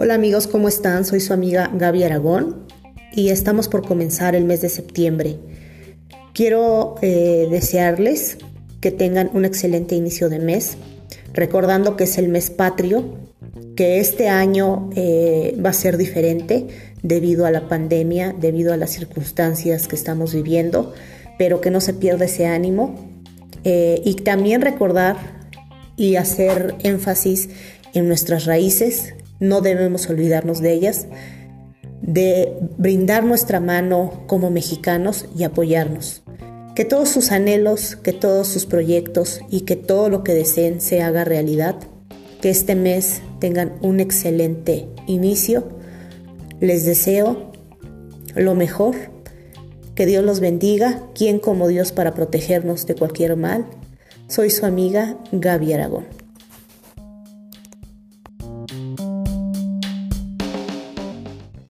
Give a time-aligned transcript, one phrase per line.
[0.00, 1.04] Hola amigos, ¿cómo están?
[1.04, 2.68] Soy su amiga Gaby Aragón
[3.12, 5.40] y estamos por comenzar el mes de septiembre.
[6.34, 8.38] Quiero eh, desearles
[8.80, 10.76] que tengan un excelente inicio de mes,
[11.32, 13.16] recordando que es el mes patrio,
[13.74, 16.68] que este año eh, va a ser diferente
[17.02, 20.94] debido a la pandemia, debido a las circunstancias que estamos viviendo,
[21.38, 22.94] pero que no se pierda ese ánimo.
[23.64, 25.16] Eh, y también recordar
[25.96, 27.48] y hacer énfasis
[27.94, 31.06] en nuestras raíces, no debemos olvidarnos de ellas,
[32.02, 36.22] de brindar nuestra mano como mexicanos y apoyarnos.
[36.74, 41.02] Que todos sus anhelos, que todos sus proyectos y que todo lo que deseen se
[41.02, 41.76] haga realidad.
[42.40, 45.68] Que este mes tengan un excelente inicio.
[46.60, 47.50] Les deseo
[48.36, 48.94] lo mejor.
[49.96, 51.02] Que Dios los bendiga.
[51.16, 53.66] ¿Quién como Dios para protegernos de cualquier mal?
[54.28, 56.06] Soy su amiga Gaby Aragón.